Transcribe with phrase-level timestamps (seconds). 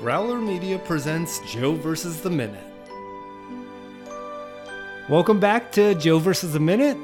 [0.00, 2.64] Growler Media presents Joe versus the Minute.
[5.10, 6.96] Welcome back to Joe versus the Minute,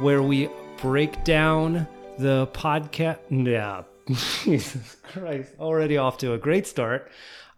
[0.00, 1.86] where we break down
[2.18, 3.18] the podcast.
[3.30, 3.84] Yeah,
[4.42, 7.12] Jesus Christ, already off to a great start.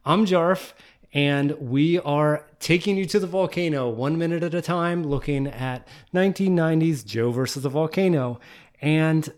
[0.05, 0.75] I'm Jarf,
[1.15, 5.89] and we are taking you to the volcano one minute at a time, looking at
[6.13, 8.39] 1990s Joe versus the volcano.
[8.83, 9.33] And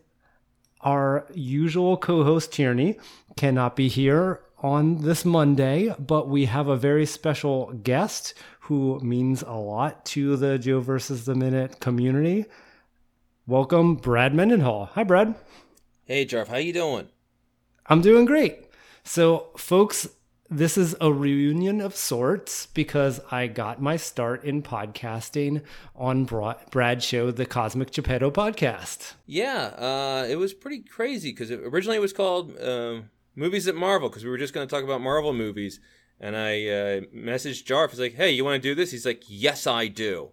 [0.81, 2.99] our usual co host, Tierney,
[3.37, 9.43] cannot be here on this Monday, but we have a very special guest who means
[9.43, 12.47] a lot to the Joe versus the Minute community.
[13.47, 14.87] Welcome, Brad Mendenhall.
[14.95, 15.35] Hi, Brad.
[16.05, 16.49] Hey, Jarf.
[16.49, 17.09] How you doing?
[17.87, 18.65] I'm doing great.
[19.05, 20.09] So, folks,
[20.49, 25.63] this is a reunion of sorts because I got my start in podcasting
[25.95, 29.15] on Brad's show, the Cosmic Geppetto podcast.
[29.27, 33.01] Yeah, uh, it was pretty crazy because originally it was called uh,
[33.37, 35.79] Movies at Marvel because we were just going to talk about Marvel movies.
[36.19, 37.91] And I uh, messaged Jarf.
[37.91, 38.91] He's like, hey, you want to do this?
[38.91, 40.31] He's like, yes, I do.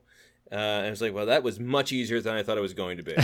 [0.51, 2.73] Uh, and I was like, well, that was much easier than I thought it was
[2.73, 3.15] going to be.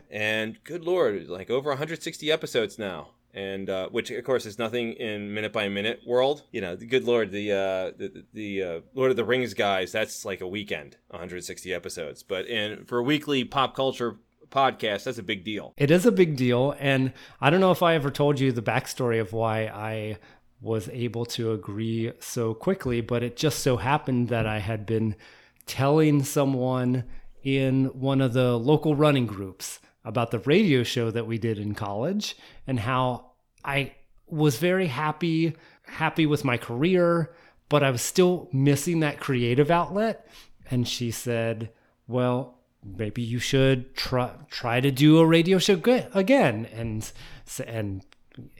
[0.10, 4.94] and good lord, like over 160 episodes now and uh, which of course is nothing
[4.94, 6.42] in minute by minute world.
[6.50, 10.24] You know, good lord, the uh, the, the uh, Lord of the Rings guys, that's
[10.24, 12.22] like a weekend, 160 episodes.
[12.22, 14.16] But in for weekly pop culture
[14.50, 15.74] podcast, that's a big deal.
[15.76, 18.62] It is a big deal, and I don't know if I ever told you the
[18.62, 20.18] backstory of why I
[20.60, 25.14] was able to agree so quickly, but it just so happened that I had been
[25.66, 27.04] telling someone
[27.42, 31.74] in one of the local running groups about the radio show that we did in
[31.74, 33.32] college and how
[33.64, 33.94] I
[34.26, 37.34] was very happy, happy with my career,
[37.68, 40.26] but I was still missing that creative outlet.
[40.70, 41.70] And she said,
[42.06, 45.80] Well, maybe you should try try to do a radio show
[46.14, 46.66] again.
[46.72, 47.10] And
[47.66, 48.04] and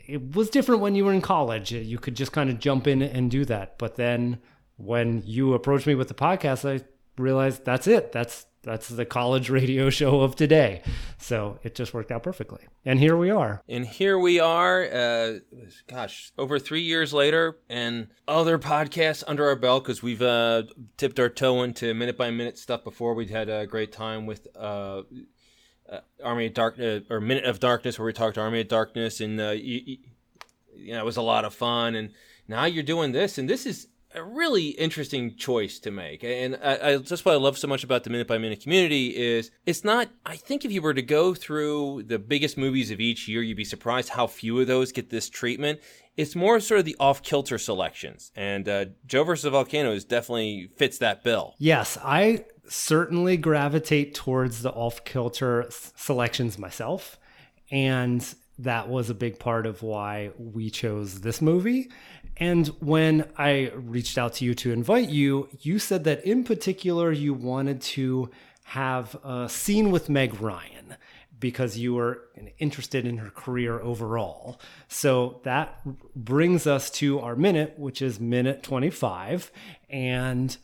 [0.07, 1.73] it was different when you were in college.
[1.73, 3.79] You could just kind of jump in and do that.
[3.79, 4.39] But then
[4.77, 6.85] when you approached me with the podcast i
[7.21, 8.13] realized that's it.
[8.13, 10.83] That's that's the college radio show of today.
[11.19, 12.67] So it just worked out perfectly.
[12.85, 13.63] And here we are.
[13.69, 15.39] And here we are, uh,
[15.89, 20.65] gosh, over three years later, and other podcasts under our belt because we've uh,
[20.97, 23.15] tipped our toe into minute by minute stuff before.
[23.15, 24.47] We'd had a great time with.
[24.57, 25.03] Uh,
[25.91, 29.41] uh, Army of Darkness or Minute of Darkness, where we talked Army of Darkness, and
[29.41, 29.97] uh, you,
[30.77, 31.95] you know it was a lot of fun.
[31.95, 32.11] And
[32.47, 36.23] now you're doing this, and this is a really interesting choice to make.
[36.23, 39.17] And I, I, just what I love so much about the minute by minute community
[39.17, 43.01] is it's not, I think if you were to go through the biggest movies of
[43.01, 45.81] each year, you'd be surprised how few of those get this treatment.
[46.17, 48.33] It's more sort of the off kilter selections.
[48.37, 51.55] And uh, Joe versus Volcanoes definitely fits that bill.
[51.59, 57.19] Yes, I certainly gravitate towards the off kilter selections myself.
[57.71, 58.27] And
[58.59, 61.91] that was a big part of why we chose this movie.
[62.39, 67.11] And when I reached out to you to invite you, you said that in particular
[67.11, 68.31] you wanted to
[68.65, 70.97] have a scene with Meg Ryan
[71.41, 72.23] because you were
[72.59, 74.61] interested in her career overall.
[74.89, 75.81] So that
[76.15, 79.51] brings us to our minute, which is minute 25.
[79.89, 80.57] And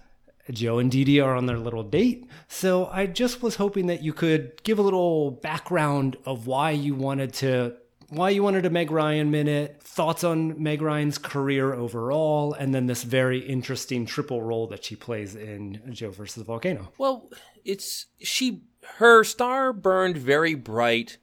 [0.50, 2.28] Joe and Dee are on their little date.
[2.48, 6.94] So I just was hoping that you could give a little background of why you
[6.94, 7.76] wanted to
[8.08, 12.86] why you wanted a Meg Ryan minute, thoughts on Meg Ryan's career overall, and then
[12.86, 16.92] this very interesting triple role that she plays in Joe versus the Volcano.
[16.98, 17.30] Well,
[17.64, 18.62] it's she
[18.98, 21.18] her star burned very bright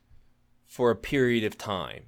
[0.65, 2.03] for a period of time.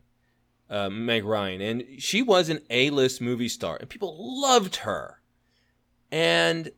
[0.69, 5.21] Uh, Meg Ryan, and she was an A-list movie star, and people loved her.
[6.11, 6.71] And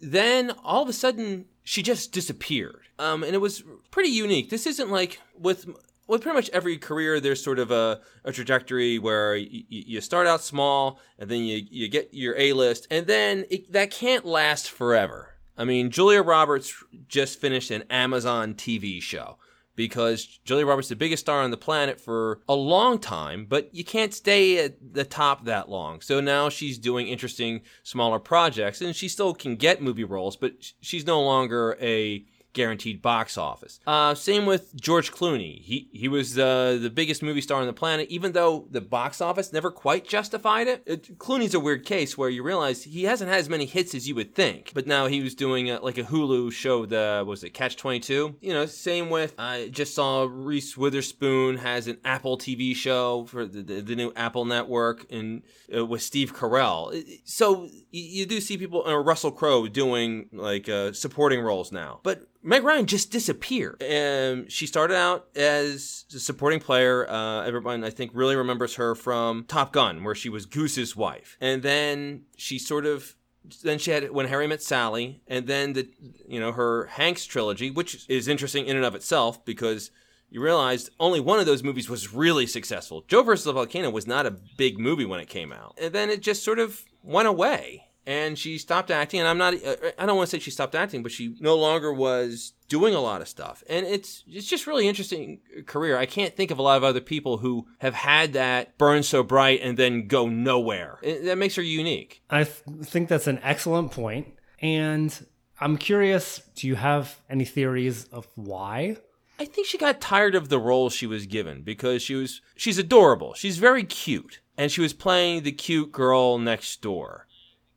[0.00, 2.82] then all of a sudden, she just disappeared.
[2.98, 4.50] Um, and it was pretty unique.
[4.50, 5.68] This isn't like with
[6.10, 10.26] with pretty much every career, there's sort of a, a trajectory where y- you start
[10.26, 14.26] out small and then you, you get your A list, and then it, that can't
[14.26, 15.36] last forever.
[15.56, 16.74] I mean, Julia Roberts
[17.06, 19.38] just finished an Amazon TV show
[19.76, 23.72] because Julia Roberts is the biggest star on the planet for a long time, but
[23.74, 26.00] you can't stay at the top that long.
[26.00, 30.52] So now she's doing interesting, smaller projects, and she still can get movie roles, but
[30.80, 33.80] she's no longer a guaranteed box office.
[33.86, 35.60] Uh, same with George Clooney.
[35.60, 39.20] He he was uh, the biggest movie star on the planet, even though the box
[39.20, 40.82] office never quite justified it.
[40.86, 41.18] it.
[41.18, 44.14] Clooney's a weird case where you realize he hasn't had as many hits as you
[44.14, 44.72] would think.
[44.74, 48.00] But now he was doing a, like a Hulu show, the was it Catch Twenty
[48.00, 48.36] Two?
[48.40, 53.46] You know, same with I just saw Reese Witherspoon has an Apple TV show for
[53.46, 55.42] the, the, the new Apple network and
[55.74, 57.04] uh, with Steve Carell.
[57.24, 62.00] So you, you do see people, uh, Russell Crowe doing like uh, supporting roles now,
[62.02, 63.82] but Meg Ryan just disappeared.
[63.82, 67.08] Um, she started out as a supporting player.
[67.08, 71.36] Uh, everyone, I think, really remembers her from Top Gun, where she was Goose's wife.
[71.40, 73.14] And then she sort of
[73.62, 75.88] then she had when Harry met Sally, and then the
[76.28, 79.90] you know her Hanks trilogy, which is interesting in and of itself because
[80.30, 83.04] you realized only one of those movies was really successful.
[83.08, 86.08] Joe versus the Volcano was not a big movie when it came out, and then
[86.10, 90.06] it just sort of went away and she stopped acting and i'm not uh, i
[90.06, 93.20] don't want to say she stopped acting but she no longer was doing a lot
[93.20, 93.62] of stuff.
[93.68, 95.98] And it's it's just really interesting career.
[95.98, 99.22] I can't think of a lot of other people who have had that burn so
[99.22, 100.98] bright and then go nowhere.
[101.02, 102.22] It, that makes her unique.
[102.30, 104.28] I th- think that's an excellent point
[104.62, 105.26] and
[105.58, 108.96] i'm curious do you have any theories of why?
[109.38, 112.78] I think she got tired of the role she was given because she was she's
[112.78, 113.34] adorable.
[113.34, 114.40] She's very cute.
[114.58, 117.26] And she was playing the cute girl next door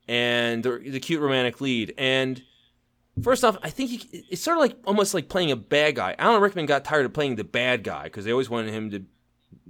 [0.07, 1.94] and the, the cute romantic lead.
[1.97, 2.41] And
[3.21, 6.15] first off, I think he, it's sort of like almost like playing a bad guy.
[6.17, 9.03] Alan Rickman got tired of playing the bad guy because they always wanted him to,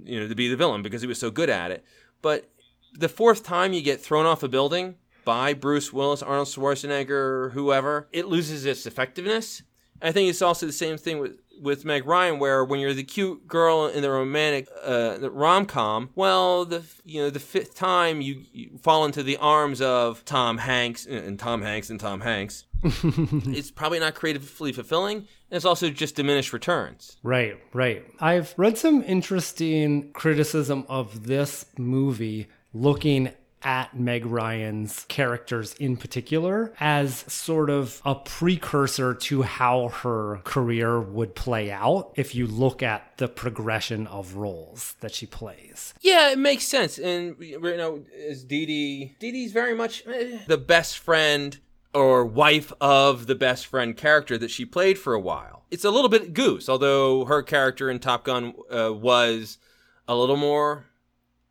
[0.02, 1.84] you know, to be the villain because he was so good at it.
[2.22, 2.50] But
[2.92, 8.08] the fourth time you get thrown off a building by Bruce Willis, Arnold Schwarzenegger, whoever,
[8.12, 9.62] it loses its effectiveness.
[10.02, 13.04] I think it's also the same thing with with Meg Ryan, where when you're the
[13.04, 18.20] cute girl in the romantic uh, rom com, well, the you know the fifth time
[18.20, 22.64] you, you, fall into the arms of Tom Hanks and Tom Hanks and Tom Hanks,
[22.82, 27.16] it's probably not creatively fulfilling, and it's also just diminished returns.
[27.22, 28.04] Right, right.
[28.20, 33.30] I've read some interesting criticism of this movie looking
[33.64, 41.00] at Meg Ryan's characters in particular as sort of a precursor to how her career
[41.00, 45.94] would play out if you look at the progression of roles that she plays.
[46.00, 46.98] Yeah, it makes sense.
[46.98, 51.58] And you know, as Dee Dee, Dee Dee's very much eh, the best friend
[51.94, 55.64] or wife of the best friend character that she played for a while.
[55.70, 59.58] It's a little bit goose, although her character in Top Gun uh, was
[60.06, 60.86] a little more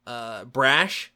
[0.05, 1.12] uh, brash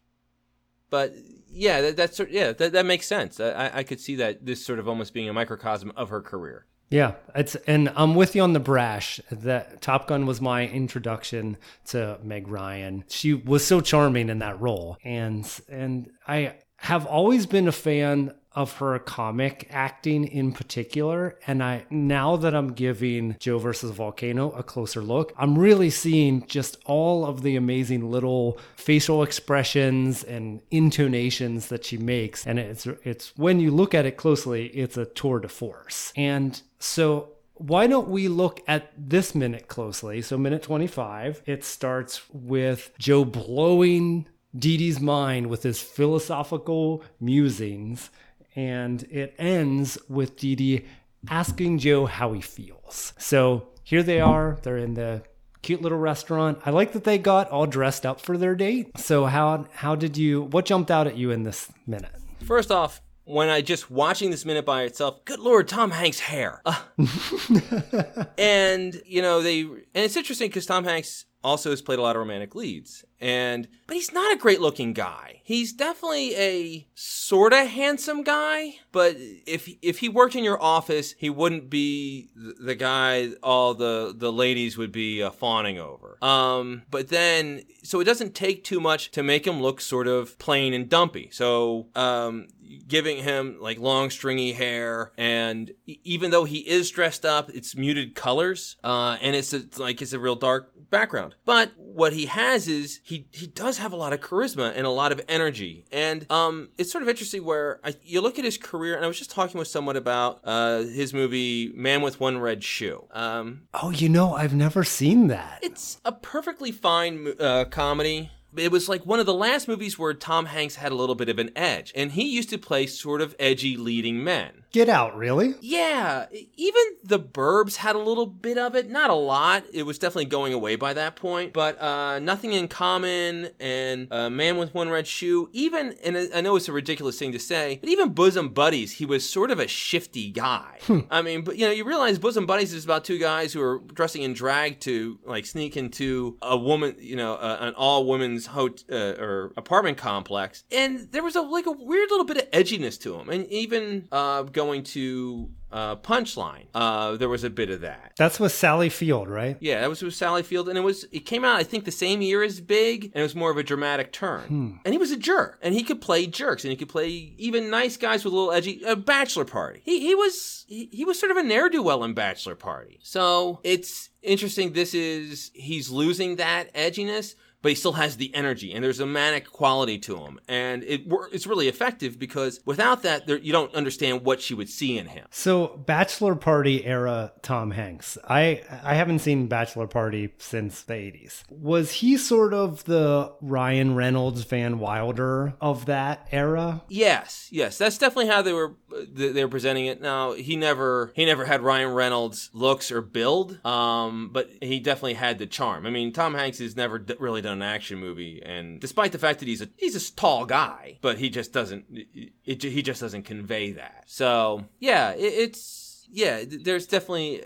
[0.90, 1.14] but
[1.50, 3.40] yeah, that, that's yeah, that, that makes sense.
[3.40, 6.66] I, I could see that this sort of almost being a microcosm of her career.
[6.90, 9.20] Yeah, it's and I'm with you on the brash.
[9.30, 11.58] That Top Gun was my introduction
[11.88, 13.04] to Meg Ryan.
[13.10, 18.34] She was so charming in that role, and and I have always been a fan
[18.58, 21.38] of her comic acting in particular.
[21.46, 26.44] And I now that I'm giving Joe versus Volcano a closer look, I'm really seeing
[26.48, 32.48] just all of the amazing little facial expressions and intonations that she makes.
[32.48, 36.12] And it's it's when you look at it closely, it's a tour de force.
[36.18, 40.24] And so why don't we look at this minute closely?
[40.24, 44.28] So, minute 25, it starts with Joe blowing
[44.58, 48.10] Dee Dee's mind with his philosophical musings
[48.58, 50.86] and it ends with Dee Dee
[51.30, 53.14] asking Joe how he feels.
[53.18, 54.58] So here they are.
[54.64, 55.22] They're in the
[55.62, 56.60] cute little restaurant.
[56.66, 58.98] I like that they got all dressed up for their date.
[58.98, 62.12] So how how did you what jumped out at you in this minute?
[62.46, 66.62] First off, when I just watching this minute by itself, good lord, Tom Hanks' hair.
[66.66, 66.82] Uh.
[68.40, 72.16] and you know they and it's interesting because Tom Hanks also has played a lot
[72.16, 73.06] of romantic leads.
[73.20, 75.42] And but he's not a great looking guy.
[75.44, 81.14] He's definitely a sort of handsome guy but if if he worked in your office
[81.18, 86.18] he wouldn't be the guy all the the ladies would be uh, fawning over.
[86.24, 90.38] Um but then so it doesn't take too much to make him look sort of
[90.38, 91.30] plain and dumpy.
[91.32, 92.48] So um
[92.88, 98.16] giving him like long stringy hair and even though he is dressed up it's muted
[98.16, 101.36] colors uh, and it's like it's a real dark background.
[101.46, 104.90] But what he has is he he does have a lot of charisma and a
[104.90, 105.86] lot of energy.
[105.92, 109.08] And um it's sort of interesting where I, you look at his career and i
[109.08, 113.06] was just talking with someone about uh, his movie man with one red shoe.
[113.12, 115.60] Um, oh you know i've never seen that.
[115.62, 118.32] It's a perfectly fine uh, comedy.
[118.56, 121.30] It was like one of the last movies where Tom Hanks had a little bit
[121.30, 124.64] of an edge, and he used to play sort of edgy leading men.
[124.72, 125.56] Get Out, really?
[125.62, 126.26] Yeah.
[126.56, 128.90] Even The Burbs had a little bit of it.
[128.90, 129.64] Not a lot.
[129.74, 131.54] It was definitely going away by that point.
[131.54, 136.42] But uh, Nothing in Common and uh, Man with One Red Shoe, even, and I
[136.42, 139.60] know it's a ridiculous thing to say, but even Bosom Buddies, he was sort of
[139.60, 140.80] a shifty guy.
[140.84, 141.00] Hmm.
[141.10, 143.80] I mean, but you know, you realize Bosom Buddies is about two guys who are
[143.94, 148.48] dressing in drag to like sneak into a woman, you know, uh, an all women's
[148.48, 150.64] hotel uh, or apartment complex.
[150.72, 153.30] And there was a like a weird little bit of edginess to him.
[153.30, 156.66] And even uh, going going to uh, Punchline.
[156.74, 158.14] Uh, there was a bit of that.
[158.18, 159.58] That's with Sally Field, right?
[159.60, 161.92] Yeah, that was with Sally Field, and it was it came out I think the
[161.92, 164.80] same year as Big, and it was more of a dramatic turn.
[164.84, 167.08] And he was a jerk, and he could play jerks, and he could play
[167.38, 168.82] even nice guys with a little edgy.
[168.86, 169.82] A Bachelor Party.
[169.84, 173.00] He he was he, he was sort of a ne'er do well in Bachelor Party.
[173.04, 174.74] So it's interesting.
[174.74, 177.36] This is he's losing that edginess.
[177.62, 181.02] But he still has the energy, and there's a manic quality to him, and it
[181.32, 185.08] it's really effective because without that, there, you don't understand what she would see in
[185.08, 185.26] him.
[185.32, 188.18] So, Bachelor Party era Tom Hanks.
[188.28, 191.44] I I haven't seen Bachelor Party since the 80s.
[191.50, 196.84] Was he sort of the Ryan Reynolds Van Wilder of that era?
[196.90, 198.76] Yes, yes, that's definitely how they were
[199.12, 200.02] they they were presenting it.
[200.02, 205.16] Now he never he never had Ryan Reynolds looks or build, um, but he definitely
[205.16, 205.86] had the charm.
[205.86, 209.20] I mean, Tom Hanks has never d- really done an action movie, and despite the
[209.20, 212.82] fact that he's a he's a tall guy, but he just doesn't it, it he
[212.82, 214.04] just doesn't convey that.
[214.06, 215.86] So yeah, it, it's.
[216.10, 217.42] Yeah, there's definitely.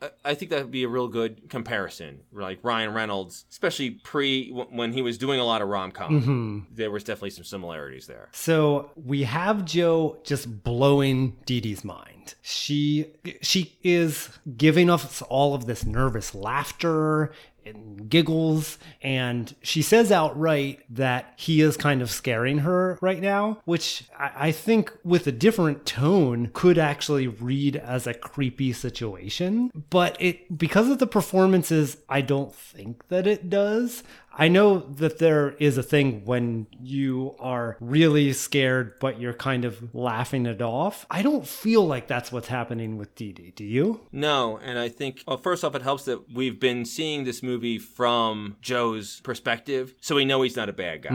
[0.00, 2.20] Uh, I think that would be a real good comparison.
[2.32, 6.90] Like Ryan Reynolds, especially pre when he was doing a lot of rom com, there
[6.90, 8.30] was definitely some similarities there.
[8.32, 12.36] So we have Joe just blowing Dee Dee's mind.
[12.40, 17.32] She she is giving us all of this nervous laughter
[17.66, 23.58] and giggles, and she says outright that he is kind of scaring her right now,
[23.64, 29.70] which I, I think with a different tone could actually read as a creepy situation.
[29.90, 34.02] But it because of the performances, I don't think that it does.
[34.38, 39.64] I know that there is a thing when you are really scared, but you're kind
[39.64, 41.06] of laughing it off.
[41.10, 43.52] I don't feel like that's what's happening with Dee Dee.
[43.56, 44.00] Do you?
[44.12, 47.78] No, and I think well, first off, it helps that we've been seeing this movie
[47.78, 51.14] from Joe's perspective, so we know he's not a bad guy.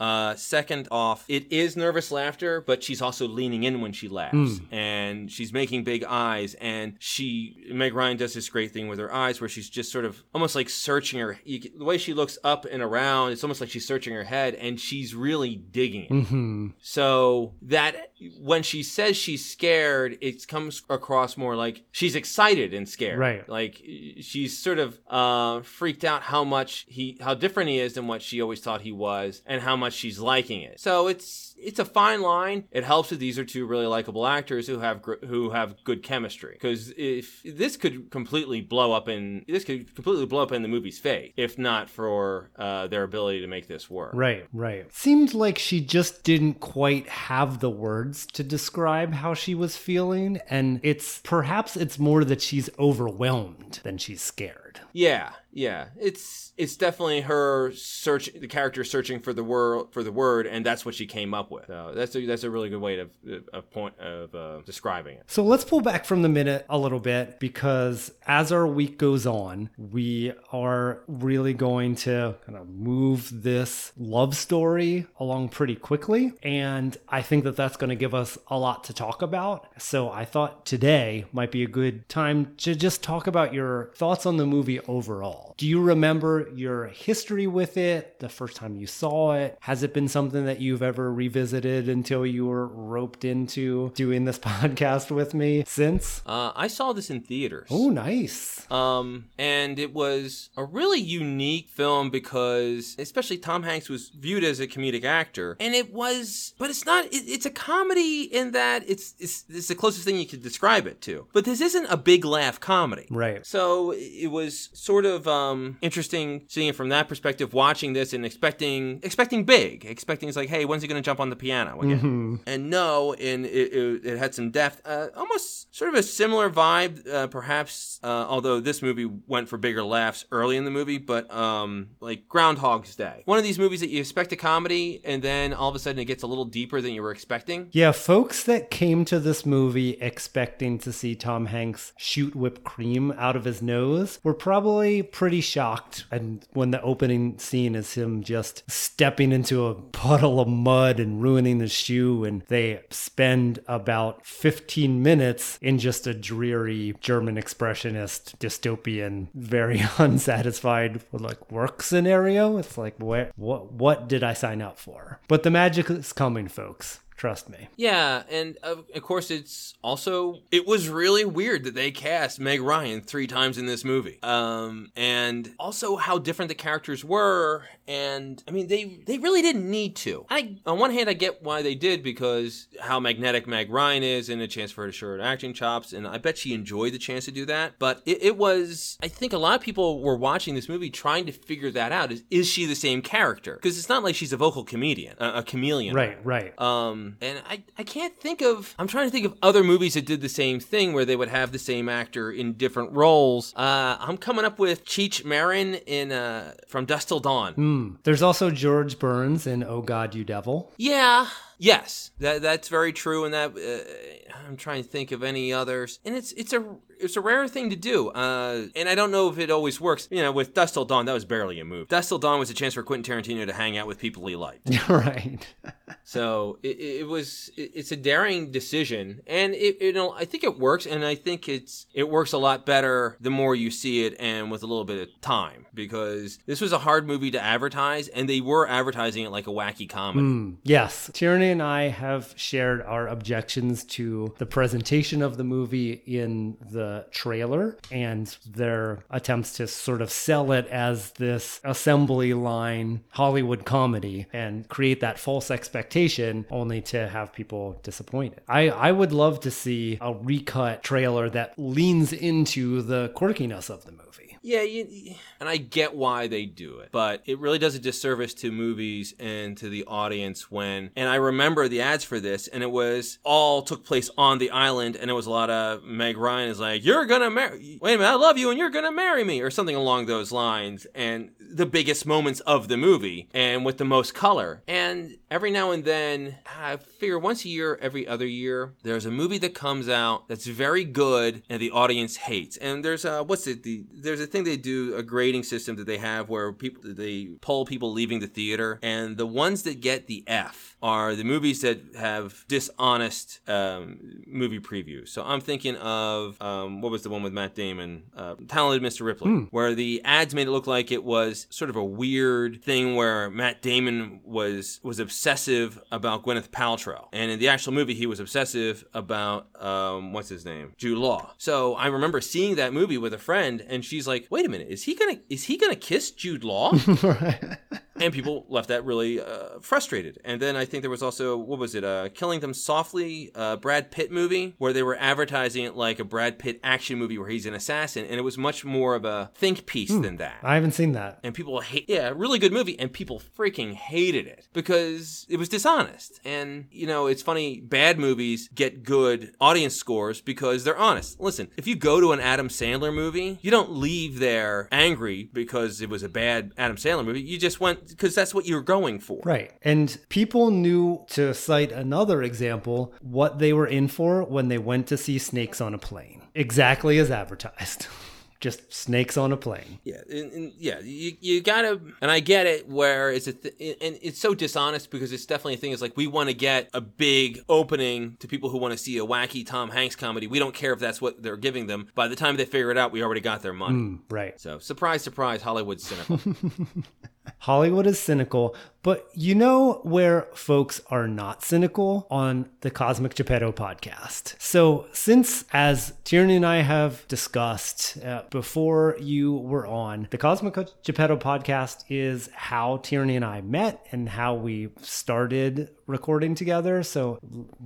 [0.00, 4.60] Uh, second off, it is nervous laughter, but she's also leaning in when she laughs,
[4.70, 9.12] and she's making big eyes, and she Meg Ryan does this great thing with her
[9.12, 11.38] eyes, where she's just sort of almost like searching her.
[11.44, 14.78] The way she looks up and around, it's almost like she's searching her head, and
[14.78, 16.10] she's really digging it.
[16.10, 16.68] Mm-hmm.
[16.80, 22.88] So that when she says she's scared, it comes across more like she's excited and
[22.88, 23.18] scared.
[23.18, 23.48] Right.
[23.48, 23.82] Like
[24.20, 28.22] she's sort of uh, freaked out how much he, how different he is than what
[28.22, 30.80] she always thought he was, and how much she's liking it.
[30.80, 32.64] So it's it's a fine line.
[32.70, 36.02] It helps that these are two really likable actors who have gr- who have good
[36.02, 36.54] chemistry.
[36.54, 40.68] Because if this could completely blow up in this could completely blow up in the
[40.68, 44.12] movie's face, if not for uh, their ability to make this work.
[44.14, 44.92] Right, right.
[44.92, 50.40] Seemed like she just didn't quite have the words to describe how she was feeling,
[50.48, 54.69] and it's perhaps it's more that she's overwhelmed than she's scared.
[54.92, 55.86] Yeah, yeah.
[55.98, 60.64] It's it's definitely her search the character searching for the word for the word, and
[60.64, 61.66] that's what she came up with.
[61.66, 65.24] So that's a that's a really good way to a point of uh, describing it.
[65.26, 69.26] So let's pull back from the minute a little bit because as our week goes
[69.26, 76.32] on, we are really going to kind of move this love story along pretty quickly.
[76.42, 79.68] And I think that that's going to give us a lot to talk about.
[79.78, 84.26] So I thought today might be a good time to just talk about your thoughts
[84.26, 85.54] on the movie overall.
[85.56, 89.58] Do you remember your history with it, the first time you saw it?
[89.60, 94.38] Has it been something that you've ever revisited until you were roped into doing this
[94.50, 96.22] podcast with me since?
[96.26, 97.68] Uh, I saw this in theaters.
[97.70, 98.70] Oh, nice.
[98.70, 104.60] Um, and it was a really unique film because, especially Tom Hanks was viewed as
[104.60, 107.06] a comedic actor, and it was, but it's not.
[107.06, 110.86] It, it's a comedy in that it's, it's it's the closest thing you could describe
[110.86, 111.26] it to.
[111.32, 113.44] But this isn't a big laugh comedy, Right.
[113.46, 118.24] So it was sort of um, interesting seeing it from that perspective, watching this and
[118.24, 121.80] expecting expecting big, expecting it's like, hey, when's he going to jump on the piano
[121.80, 122.40] again?
[122.46, 126.50] And no, and it, it, it had some depth, uh, almost sort of a similar
[126.50, 128.00] vibe, uh, perhaps.
[128.02, 132.28] Uh, although this movie went for bigger laughs early in the movie, but um, like
[132.28, 135.74] Groundhog's Day, one of these movies that you expect a comedy, and then all of
[135.74, 137.68] a sudden it gets a little deeper than you were expecting.
[137.72, 143.12] Yeah, folks that came to this movie expecting to see Tom Hanks shoot whipped cream
[143.16, 146.06] out of his nose were probably pretty shocked.
[146.10, 151.22] And when the opening scene is him just stepping into a puddle of mud and
[151.22, 158.36] ruining his shoe, and they spend about 15 minutes in just a dreary German expressionist
[158.38, 162.56] dystopian, very unsatisfied like work scenario.
[162.56, 165.20] It's like, where, what, what did I sign up for?
[165.28, 167.68] But the magic is coming, folks Trust me.
[167.76, 172.62] Yeah, and of, of course, it's also it was really weird that they cast Meg
[172.62, 177.64] Ryan three times in this movie, um, and also how different the characters were.
[177.86, 180.24] And I mean, they they really didn't need to.
[180.30, 184.30] I on one hand, I get why they did because how magnetic Meg Ryan is,
[184.30, 186.94] and a chance for her to show her acting chops, and I bet she enjoyed
[186.94, 187.74] the chance to do that.
[187.78, 191.26] But it, it was, I think, a lot of people were watching this movie trying
[191.26, 192.12] to figure that out.
[192.12, 193.56] Is is she the same character?
[193.56, 196.58] Because it's not like she's a vocal comedian, a, a chameleon, Right, right.
[196.58, 198.74] um, and I, I can't think of.
[198.78, 201.28] I'm trying to think of other movies that did the same thing where they would
[201.28, 203.54] have the same actor in different roles.
[203.56, 207.54] Uh, I'm coming up with Cheech Marin in uh, From Dusk Till Dawn.
[207.54, 207.90] Hmm.
[208.04, 210.72] There's also George Burns in Oh God, You Devil.
[210.76, 211.26] Yeah.
[211.62, 216.00] Yes, that that's very true, and that uh, I'm trying to think of any others,
[216.06, 216.64] and it's it's a
[216.98, 220.08] it's a rare thing to do, uh, and I don't know if it always works.
[220.10, 221.88] You know, with Dusk Till Dawn, that was barely a move.
[221.88, 224.36] Dusk Till Dawn was a chance for Quentin Tarantino to hang out with people he
[224.36, 224.70] liked.
[224.88, 225.46] right.
[226.02, 230.42] So it, it was it- it's a daring decision, and it you know I think
[230.44, 234.04] it works, and I think it's it works a lot better the more you see
[234.06, 237.40] it, and with a little bit of time, because this was a hard movie to
[237.40, 240.26] advertise, and they were advertising it like a wacky comedy.
[240.26, 240.50] Hmm.
[240.64, 241.10] Yes.
[241.50, 247.76] And I have shared our objections to the presentation of the movie in the trailer
[247.90, 254.68] and their attempts to sort of sell it as this assembly line Hollywood comedy and
[254.68, 258.40] create that false expectation only to have people disappointed.
[258.46, 263.84] I, I would love to see a recut trailer that leans into the quirkiness of
[263.84, 264.29] the movie.
[264.42, 268.32] Yeah, you, and I get why they do it, but it really does a disservice
[268.34, 270.90] to movies and to the audience when.
[270.96, 274.50] And I remember the ads for this, and it was all took place on the
[274.50, 277.94] island, and it was a lot of Meg Ryan is like, "You're gonna marry, wait
[277.94, 280.86] a minute, I love you, and you're gonna marry me," or something along those lines,
[280.94, 284.62] and the biggest moments of the movie, and with the most color.
[284.66, 289.10] And every now and then, I figure once a year, every other year, there's a
[289.10, 292.56] movie that comes out that's very good, and the audience hates.
[292.56, 293.64] And there's a what's it?
[293.64, 297.30] The there's a thing they do a grading system that they have where people they
[297.40, 301.60] poll people leaving the theater, and the ones that get the F are the movies
[301.60, 305.08] that have dishonest um, movie previews.
[305.08, 309.04] So I'm thinking of um, what was the one with Matt Damon, uh, Talented Mr.
[309.04, 312.94] Ripley, where the ads made it look like it was sort of a weird thing
[312.94, 318.06] where Matt Damon was was obsessive about Gwyneth Paltrow, and in the actual movie he
[318.06, 321.32] was obsessive about um, what's his name, Jude Law.
[321.38, 324.68] So I remember seeing that movie with a friend, and she's like, "Wait a minute,
[324.70, 326.72] is he gonna is he gonna kiss Jude Law?"
[327.96, 330.18] and people left that really uh, frustrated.
[330.24, 333.56] And then I think there was also what was it, uh, Killing Them Softly, uh,
[333.56, 337.28] Brad Pitt movie, where they were advertising it like a Brad Pitt action movie where
[337.28, 340.38] he's an assassin, and it was much more of a think piece than that.
[340.42, 341.20] I haven't seen that.
[341.22, 345.48] And people hate, yeah, really good movie, and people freaking hated it because it was
[345.48, 346.20] dishonest.
[346.24, 351.20] And you know, it's funny, bad movies get good audience scores because they're honest.
[351.20, 355.80] Listen, if you go to an Adam Sandler movie, you don't leave there angry because
[355.80, 357.22] it was a bad Adam Sandler movie.
[357.22, 359.20] You just went because that's what you're going for.
[359.24, 359.52] Right.
[359.62, 364.86] And people knew, to cite another example, what they were in for when they went
[364.88, 366.22] to see Snakes on a Plane.
[366.34, 367.86] Exactly as advertised.
[368.40, 369.80] Just snakes on a plane.
[369.84, 373.76] Yeah, and, and yeah, you, you gotta, and I get it where it's a, th-
[373.82, 375.72] and it's so dishonest because it's definitely a thing.
[375.72, 378.96] Is like we want to get a big opening to people who want to see
[378.96, 380.26] a wacky Tom Hanks comedy.
[380.26, 381.88] We don't care if that's what they're giving them.
[381.94, 383.76] By the time they figure it out, we already got their money.
[383.76, 384.40] Mm, right.
[384.40, 386.18] So surprise, surprise, Hollywood's cynical.
[387.38, 393.52] Hollywood is cynical, but you know where folks are not cynical on the Cosmic Geppetto
[393.52, 394.34] podcast.
[394.38, 400.54] So, since as Tierney and I have discussed uh, before you were on, the Cosmic
[400.82, 406.82] Geppetto podcast is how Tierney and I met and how we started recording together.
[406.82, 407.18] So,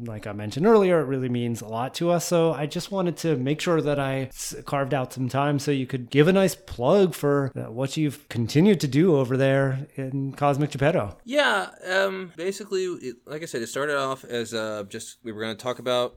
[0.03, 2.25] like I mentioned earlier, it really means a lot to us.
[2.25, 4.31] So, I just wanted to make sure that I
[4.65, 8.29] carved out some time so you could give a nice plug for uh, what you've
[8.29, 11.17] continued to do over there in Cosmic Geppetto.
[11.25, 15.41] yeah, um, basically, it, like I said, it started off as uh, just we were
[15.41, 16.17] going to talk about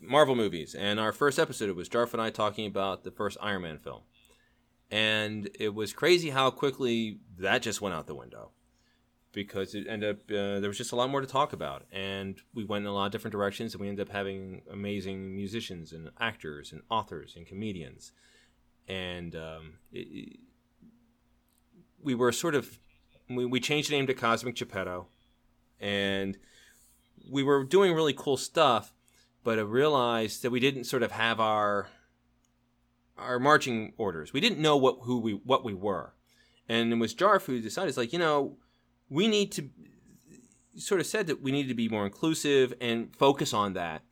[0.00, 3.62] Marvel movies, and our first episode was Jarf and I talking about the first Iron
[3.62, 4.02] Man film,
[4.90, 8.50] and it was crazy how quickly that just went out the window
[9.34, 12.40] because it ended up uh, there was just a lot more to talk about, and
[12.54, 15.92] we went in a lot of different directions, and we ended up having amazing musicians
[15.92, 18.12] and actors and authors and comedians,
[18.88, 20.38] and um, it, it-
[22.02, 22.78] we were sort of
[23.28, 25.06] we, we changed the name to Cosmic Geppetto,
[25.80, 26.36] and
[27.30, 28.92] we were doing really cool stuff,
[29.42, 31.88] but I realized that we didn't sort of have our
[33.16, 34.32] our marching orders.
[34.32, 36.12] We didn't know what who we what we were,
[36.68, 38.58] and it was Jarf who decided, it's like you know,
[39.08, 39.70] we need to.
[40.76, 44.02] sort of said that we needed to be more inclusive and focus on that.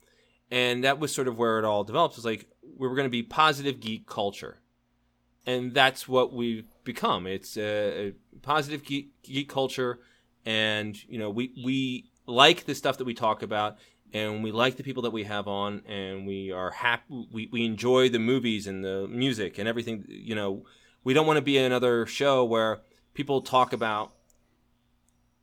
[0.50, 2.14] And that was sort of where it all developed.
[2.14, 2.46] It was like
[2.78, 4.60] we were going to be positive geek culture.
[5.46, 7.26] And that's what we've become.
[7.26, 10.00] It's a, a positive geek, geek culture.
[10.44, 13.78] And, you know, we, we like the stuff that we talk about
[14.12, 17.64] and we like the people that we have on and we are happy we, we
[17.64, 20.64] enjoy the movies and the music and everything you know
[21.04, 22.80] we don't want to be another show where
[23.14, 24.12] people talk about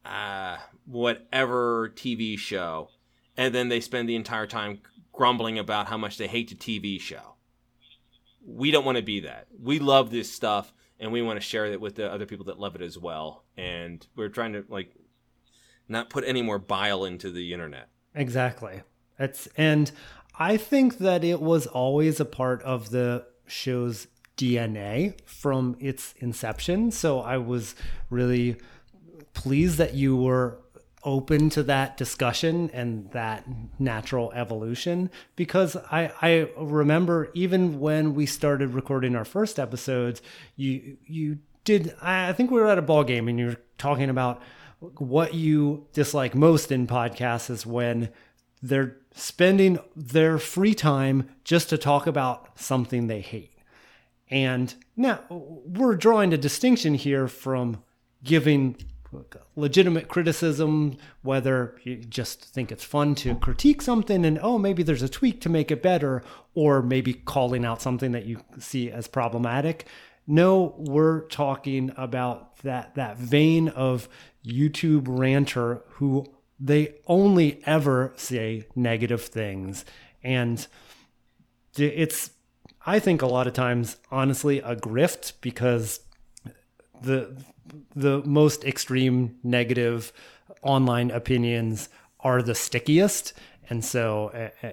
[0.06, 2.90] uh, whatever tv show
[3.38, 4.80] and then they spend the entire time
[5.14, 7.36] grumbling about how much they hate the tv show
[8.46, 11.66] we don't want to be that we love this stuff and we want to share
[11.66, 14.96] it with the other people that love it as well and we're trying to like
[15.88, 18.82] not put any more bile into the internet Exactly.
[19.18, 19.92] It's and
[20.38, 24.08] I think that it was always a part of the show's
[24.38, 26.92] DNA from its inception.
[26.92, 27.76] So I was
[28.10, 28.58] really
[29.40, 30.60] pleased that you were
[31.06, 33.46] open to that discussion and that
[33.80, 40.22] natural evolution because I, I remember even when we started recording our first episodes,
[40.58, 44.10] you you did I think we were at a ball game and you were talking
[44.10, 44.42] about
[44.98, 48.10] what you dislike most in podcasts is when
[48.62, 53.58] they're spending their free time just to talk about something they hate.
[54.30, 57.82] And now we're drawing a distinction here from
[58.22, 58.76] giving
[59.56, 65.02] legitimate criticism, whether you just think it's fun to critique something and, oh, maybe there's
[65.02, 69.08] a tweak to make it better, or maybe calling out something that you see as
[69.08, 69.88] problematic.
[70.28, 74.08] No, we're talking about that that vein of
[74.46, 76.26] YouTube ranter who
[76.60, 79.86] they only ever say negative things.
[80.24, 80.68] And
[81.78, 82.32] it's,
[82.86, 86.02] I think, a lot of times, honestly, a grift because
[87.02, 87.36] the
[87.96, 90.12] the most extreme negative
[90.62, 93.34] online opinions are the stickiest
[93.70, 94.72] and so uh,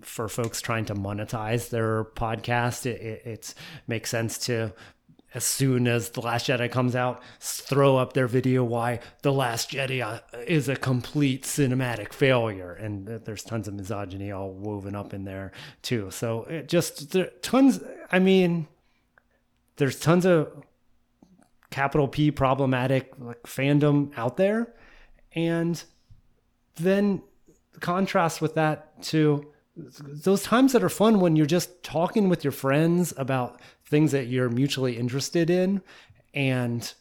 [0.00, 3.54] for folks trying to monetize their podcast it, it,
[3.86, 4.72] makes sense to
[5.34, 9.72] as soon as The Last Jedi comes out, throw up their video why The Last
[9.72, 12.72] Jedi uh, is a complete cinematic failure.
[12.72, 15.50] And there's tons of misogyny all woven up in there
[15.82, 16.10] too.
[16.12, 17.80] So it just there, tons,
[18.12, 18.68] I mean,
[19.76, 20.52] there's tons of
[21.74, 24.72] capital P problematic like fandom out there.
[25.34, 25.82] And
[26.76, 27.20] then
[27.80, 32.52] contrast with that to those times that are fun when you're just talking with your
[32.52, 35.82] friends about things that you're mutually interested in
[36.32, 36.94] and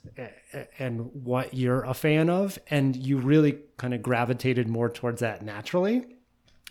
[0.79, 5.43] and what you're a fan of and you really kind of gravitated more towards that
[5.43, 6.03] naturally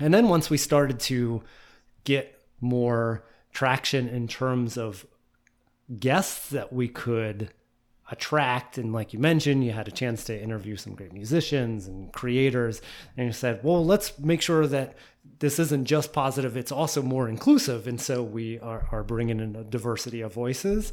[0.00, 1.40] and then once we started to
[2.02, 5.06] get more traction in terms of
[6.00, 7.52] guests that we could
[8.12, 12.12] attract and like you mentioned you had a chance to interview some great musicians and
[12.12, 12.82] creators
[13.16, 14.94] and you said well let's make sure that
[15.38, 19.56] this isn't just positive it's also more inclusive and so we are, are bringing in
[19.56, 20.92] a diversity of voices.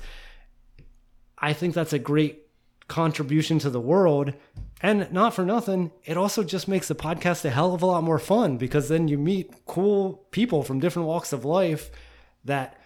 [1.38, 2.48] I think that's a great
[2.88, 4.34] contribution to the world
[4.82, 8.02] and not for nothing it also just makes the podcast a hell of a lot
[8.02, 11.92] more fun because then you meet cool people from different walks of life
[12.46, 12.79] that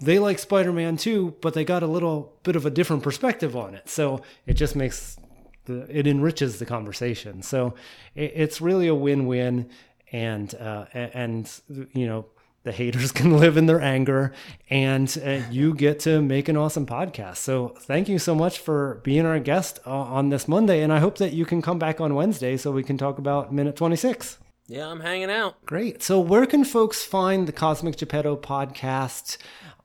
[0.00, 3.74] they like Spider-Man too, but they got a little bit of a different perspective on
[3.74, 3.88] it.
[3.88, 5.18] So it just makes
[5.64, 7.42] the it enriches the conversation.
[7.42, 7.74] So
[8.14, 9.68] it, it's really a win-win,
[10.12, 12.26] and uh, and you know
[12.64, 14.32] the haters can live in their anger,
[14.68, 17.36] and uh, you get to make an awesome podcast.
[17.36, 20.98] So thank you so much for being our guest uh, on this Monday, and I
[20.98, 24.38] hope that you can come back on Wednesday so we can talk about minute twenty-six.
[24.70, 25.64] Yeah, I'm hanging out.
[25.64, 26.02] Great.
[26.02, 29.38] So, where can folks find the Cosmic Geppetto podcast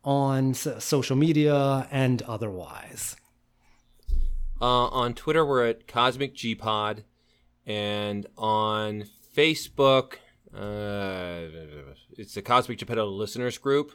[0.03, 3.15] on social media and otherwise?
[4.61, 7.05] Uh, on Twitter, we're at Cosmic G Pod,
[7.65, 10.15] and on Facebook,
[10.53, 11.47] uh,
[12.17, 13.93] it's the Cosmic Geppetto Listeners Group.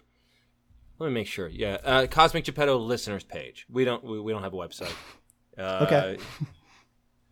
[0.98, 1.48] Let me make sure.
[1.48, 3.66] Yeah, uh, Cosmic Geppetto Listeners page.
[3.70, 4.92] We don't we, we don't have a website.
[5.58, 6.18] Uh, okay.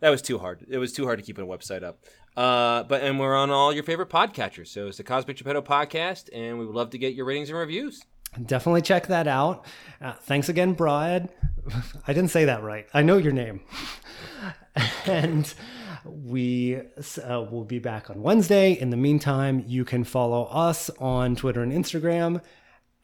[0.01, 0.65] that was too hard.
[0.69, 2.03] It was too hard to keep a website up.
[2.37, 4.67] Uh, but and we're on all your favorite podcatchers.
[4.67, 7.57] So it's the Cosmic Geppetto podcast, and we would love to get your ratings and
[7.57, 8.03] reviews.
[8.45, 9.65] Definitely check that out.
[9.99, 11.29] Uh, thanks again, Brad.
[12.07, 12.85] I didn't say that right.
[12.93, 13.61] I know your name.
[15.07, 15.51] and
[16.05, 18.73] we uh, will be back on Wednesday.
[18.73, 22.43] In the meantime, you can follow us on Twitter and Instagram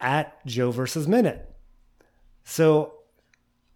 [0.00, 1.52] at Joe versus Minute.
[2.44, 2.93] So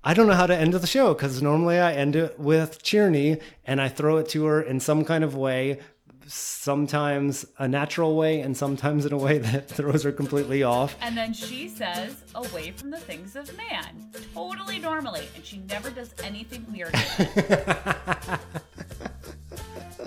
[0.09, 3.41] I don't know how to end the show because normally I end it with Tierney
[3.67, 5.81] and I throw it to her in some kind of way,
[6.27, 10.97] sometimes a natural way and sometimes in a way that throws her completely off.
[11.03, 15.29] And then she says, away from the things of man, totally normally.
[15.37, 16.97] And she never does anything weird.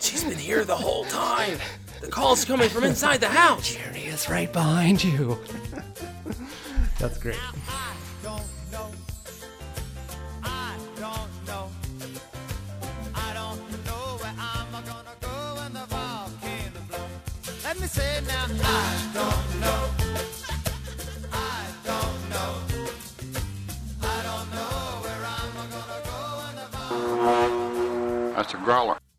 [0.02, 1.60] She's been here the whole time.
[2.02, 3.76] The call's coming from inside the house.
[3.76, 5.38] Tierney is right behind you.
[6.98, 7.38] That's great.
[28.42, 29.02] That's a growler.